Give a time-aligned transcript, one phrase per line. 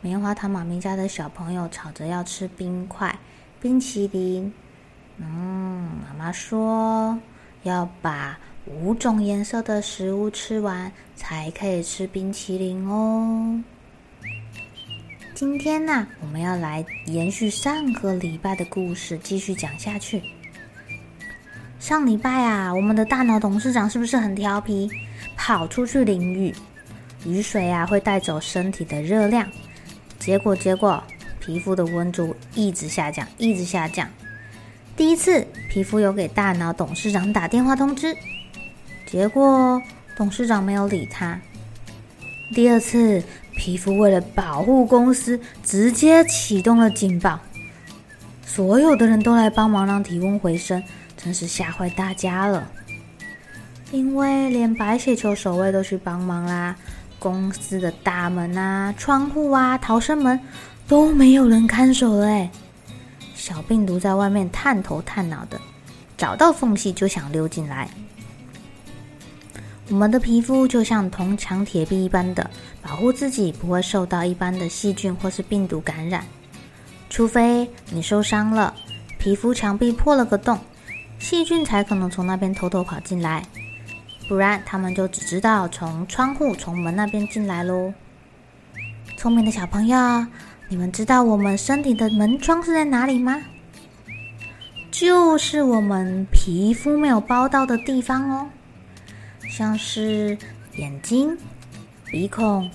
[0.00, 3.18] 棉花糖妈咪家的小朋友吵着要吃冰块、
[3.60, 4.52] 冰淇淋。
[5.16, 7.18] 嗯，妈妈说
[7.64, 13.60] 要把五种颜色的食物吃完才可以吃冰淇淋哦。
[15.34, 20.22] 今天呢，我们要来延续上个礼拜的故事，继续讲下去。
[21.80, 24.88] 上礼拜啊，我们的大脑董事长是不是很调皮，
[25.36, 26.54] 跑出去淋雨？
[27.24, 29.48] 雨水啊，会带走身体的热量。
[30.18, 31.02] 结果，结果，
[31.40, 34.08] 皮肤的温度一直下降，一直下降。
[34.96, 38.16] 第一次，皮肤有给大脑董事长打电话通知，
[39.06, 39.80] 结果
[40.16, 41.40] 董事长没有理他。
[42.54, 43.22] 第二次，
[43.56, 47.38] 皮肤为了保护公司，直接启动了警报，
[48.44, 50.82] 所有的人都来帮忙让体温回升，
[51.16, 52.70] 真是吓坏大家了。
[53.92, 56.76] 因为连白血球守卫都去帮忙啦。
[57.18, 60.38] 公司的大门啊、窗户啊、逃生门
[60.86, 62.50] 都没有人看守了哎！
[63.34, 65.60] 小病毒在外面探头探脑的，
[66.16, 67.88] 找到缝隙就想溜进来。
[69.88, 72.50] 我们的皮肤就像铜墙铁壁一般的，
[72.82, 76.24] 保护自己不会受到一般的细菌或是病毒感染。
[77.08, 78.74] 除非你受伤了，
[79.18, 80.58] 皮肤墙壁破了个洞，
[81.18, 83.42] 细菌才可能从那边偷偷跑进来。
[84.28, 87.92] 不然，他们就只知道从窗户、从门那边进来喽。
[89.16, 89.96] 聪明的小朋友，
[90.68, 93.42] 你们知道我们身体的门窗是在哪里吗？
[94.90, 98.46] 就是我们皮肤没有包到的地方哦，
[99.48, 100.36] 像是
[100.76, 101.34] 眼睛、
[102.04, 102.70] 鼻孔、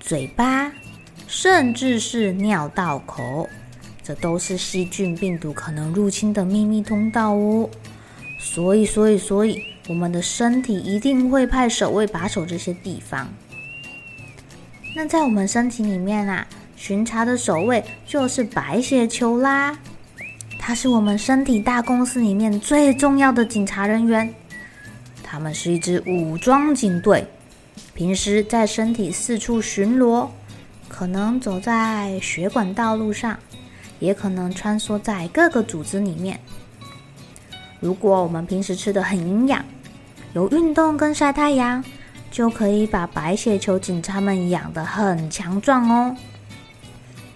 [0.00, 0.72] 嘴巴，
[1.28, 3.48] 甚至是尿道口，
[4.02, 7.70] 这都是细菌、病毒可能入侵的秘密通道哦。
[8.40, 9.62] 所以，所以，所以。
[9.88, 13.28] 我们的身体一定会派守卫把守这些地方。
[14.94, 19.78] 那在我们身体里面啊，巡查的守卫就是白血球啦。
[20.58, 24.34] 它是我们身体大公司里面最重要的警察人员。
[25.22, 27.24] 他们是一支武装警队，
[27.94, 30.28] 平时在身体四处巡逻，
[30.88, 33.38] 可能走在血管道路上，
[33.98, 36.40] 也可能穿梭在各个组织里面。
[37.78, 39.64] 如果我们平时吃的很营养，
[40.36, 41.82] 有运动跟晒太阳，
[42.30, 46.14] 就可以把白血球警察们养得很强壮哦。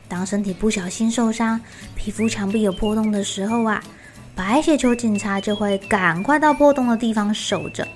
[0.06, 1.58] 当身体不小心受伤，
[1.96, 3.82] 皮肤墙壁有破洞的时候啊，
[4.34, 7.88] 白血球警察就会赶快到破洞的地方守着。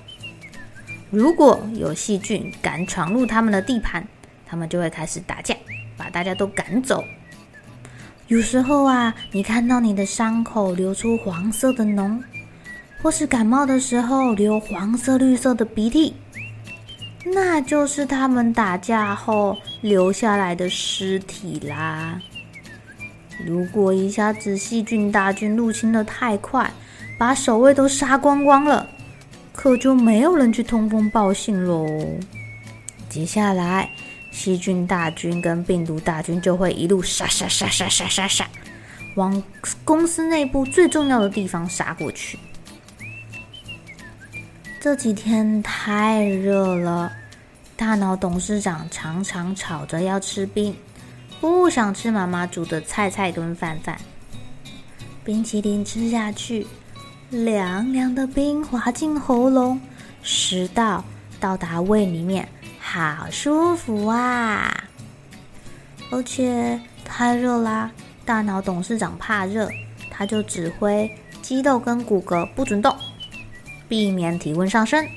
[1.11, 4.03] 如果有细菌敢闯入他们的地盘，
[4.43, 5.55] 他们就会开始打架，
[5.95, 7.03] 把大家都赶走。
[8.25, 12.19] 有时候啊，你看到你的伤口流出黄色的脓。
[13.05, 16.11] 或是感冒的时候流黄色、绿色的鼻涕，
[17.23, 22.19] 那就是他们打架后留下来的尸体啦。
[23.45, 26.67] 如果一下子细菌大军入侵得太快，
[27.15, 28.89] 把守卫都杀光光了，
[29.53, 31.87] 可就没有人去通风报信喽。
[33.07, 33.87] 接下来，
[34.31, 38.47] 细菌大军跟病毒大军就会一路杀杀杀杀杀杀杀，
[39.13, 39.43] 往
[39.83, 42.39] 公司内部最重要的地方杀过去。
[44.85, 47.11] 这几天太热了，
[47.75, 50.75] 大脑董事长常常吵着要吃冰，
[51.41, 53.97] 不想吃妈妈煮的菜菜跟饭饭。
[55.23, 56.67] 冰淇淋吃下去，
[57.31, 59.81] 凉凉的冰滑进喉咙，
[60.21, 61.03] 食道
[61.39, 62.47] 到达胃里面，
[62.79, 64.71] 好舒服啊！
[66.11, 67.89] 而且太热啦，
[68.23, 69.67] 大脑董事长怕热，
[70.11, 71.09] 他就指挥
[71.41, 72.95] 肌肉跟骨骼不准动。
[73.87, 75.07] 避免体温上升，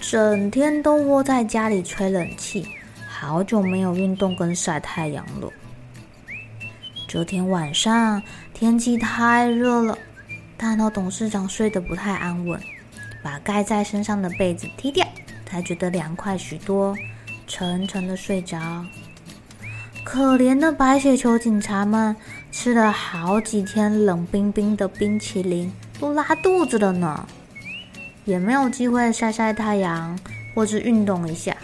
[0.00, 2.66] 整天都窝在家里吹冷气，
[3.08, 5.50] 好久没有运动跟晒太阳了。
[7.06, 8.22] 昨天晚上
[8.52, 9.96] 天气太热了，
[10.56, 12.60] 大脑董事长睡得不太安稳，
[13.22, 15.06] 把盖在身上的被子踢掉，
[15.46, 16.96] 才觉得凉快许多，
[17.46, 18.84] 沉沉的睡着。
[20.02, 22.14] 可怜的白血球警察们
[22.50, 27.26] 吃了好几天冷冰冰的冰淇淋，都拉肚子了呢，
[28.24, 30.18] 也没有机会晒晒太阳
[30.54, 31.56] 或是运动一下。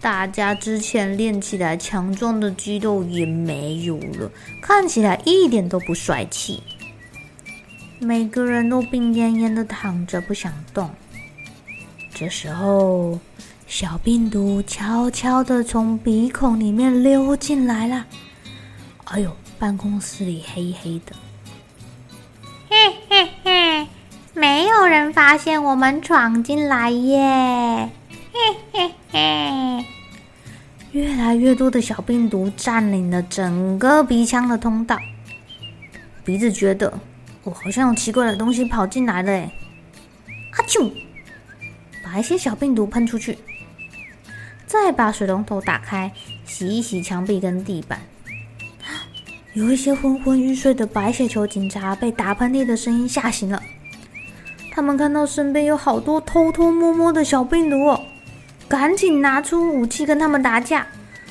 [0.00, 4.30] 大家之前练起来强壮的肌肉也没有了，
[4.62, 6.62] 看起来一点都不帅气。
[7.98, 10.88] 每个人都病恹恹的躺着，不想动。
[12.14, 13.18] 这时候，
[13.66, 18.06] 小病毒悄悄的从鼻孔里面溜进来了。
[19.04, 21.12] 哎呦，办公室里黑黑的。
[24.76, 27.88] 有人发现我们闯进来耶。
[28.32, 28.38] 嘿
[28.72, 29.84] 嘿嘿。
[30.92, 34.98] 越来越多的小病毒占领了整个鼻腔的通道。
[36.24, 36.92] 鼻子觉得，
[37.42, 39.50] 我、好像有奇怪的东西跑进来了，哎，
[40.52, 40.92] 阿啾，
[42.04, 43.38] 把一些小病毒喷出去。
[44.66, 46.12] 再把水龙头打开，
[46.44, 48.00] 洗一洗墙壁跟地板。
[49.54, 53.62] 有一些昏昏欲睡的白血球警察被打喷嚏的声音吓醒了。
[54.76, 57.98] 他们看到身边有好多偷偷摸摸的小病毒哦，
[58.68, 60.86] 赶紧拿出武器跟他们打架，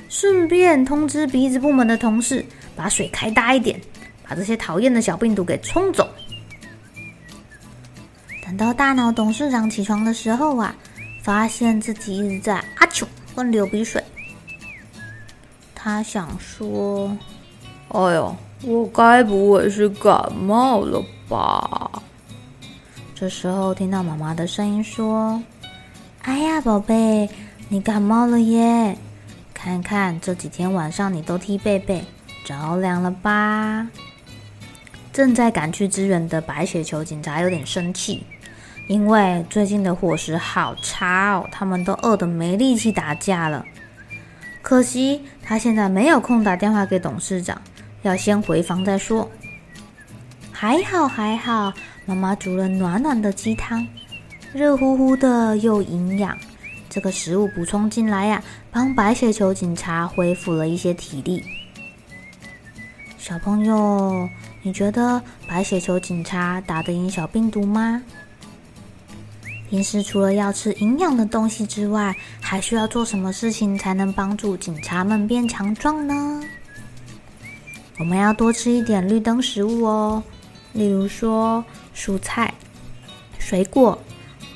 [0.10, 2.44] 顺便通知鼻子部门的同事
[2.76, 3.80] 把水开大一点，
[4.28, 6.10] 把这些讨厌的小病毒给冲走。
[8.44, 10.76] 等到大脑董事长起床的时候啊，
[11.22, 13.06] 发现自己一直在阿啾。
[13.36, 14.04] 会流鼻水，
[15.76, 17.16] 他想说
[17.94, 21.00] ：“哎呦，我该不会是感冒了
[21.30, 22.02] 吧？”
[23.16, 25.42] 这时候听到妈妈的声音说
[26.24, 27.30] ：“哎呀，宝贝，
[27.70, 28.98] 你感冒了耶！
[29.54, 32.04] 看看这几天晚上你都踢被被，
[32.44, 33.88] 着凉了吧？”
[35.14, 38.22] 正在赶去支援的白雪球警察有点生气。
[38.90, 43.66] 因为最近的伙食好差哦，他们都饿得没力气打架了。
[44.62, 47.60] 可惜他现在没有空打电话给董事长，
[48.02, 49.32] 要先回房再说。
[50.58, 51.74] 还好还好，
[52.06, 53.86] 妈妈煮了暖暖的鸡汤，
[54.54, 56.38] 热乎乎的又营养。
[56.90, 58.42] 这个食物补充进来呀，
[58.72, 61.44] 帮白血球警察恢复了一些体力。
[63.18, 64.30] 小朋友，
[64.62, 68.02] 你觉得白血球警察打得赢小病毒吗？
[69.70, 76.42] 平时除了要吃营养的东西之外，还需要做什么事情才能帮助警察们变强壮呢？
[78.00, 80.24] 我们要多吃一点绿灯食物哦，
[80.76, 81.64] 例如说
[81.96, 82.54] 蔬菜、
[83.40, 83.98] 水果，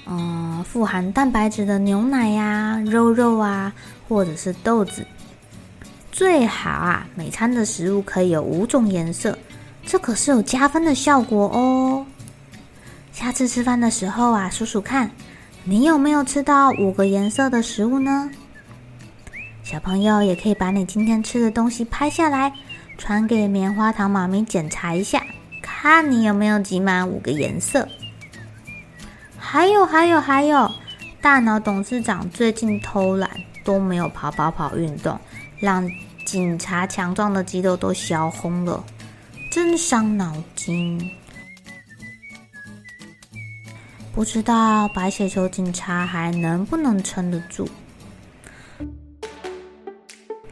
[0.06, 3.74] 嗯，富含蛋白质的牛奶呀、肉肉啊，
[4.08, 5.08] 或者是豆子。
[6.12, 9.38] 最好啊，每餐的食物可以有五种颜色，
[9.86, 12.06] 这可是有加分的效果哦。
[13.14, 15.10] 下次吃饭的时候啊，数数看，
[15.64, 18.30] 你有没有吃到五个颜色的食物呢？
[19.64, 22.52] 小朋友也可以把你今天吃的东西拍下来，
[22.98, 25.24] 传给棉花糖妈咪检查一下，
[25.82, 27.88] 看你有没有集满五个颜色。
[29.38, 30.70] 还有还有还有，
[31.22, 33.32] 大脑董事长最近偷懒，
[33.64, 35.18] 都没有跑跑跑运动，
[35.58, 35.90] 让
[36.26, 38.84] 警察强壮的肌肉都消红了，
[39.50, 41.00] 真伤脑筋。
[44.14, 47.66] 不知道白血球警察还能不能撑得住？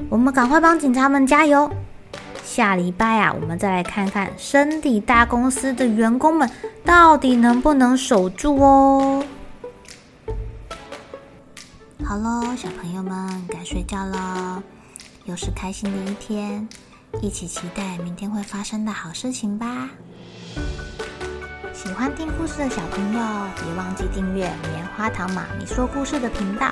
[0.07, 1.69] 我们赶快帮警察们加油！
[2.47, 6.49] 下礼拜啊，我们再来看看身体大公司的员工们
[6.83, 9.21] 到底能不能守住哦。
[12.05, 14.63] 好喽，小朋友们该睡觉了，
[15.25, 16.67] 又是开心的一天，
[17.21, 19.89] 一起期待明天会发生的好事情吧。
[21.73, 23.19] 喜欢听故事的小朋友，
[23.61, 26.71] 别忘记订阅棉花糖妈咪说故事的频道。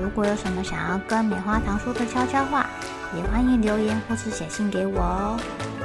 [0.00, 2.66] 如果有什么想要跟棉花糖说的悄悄话，
[3.14, 5.75] 也欢迎留言或是写信给我哦。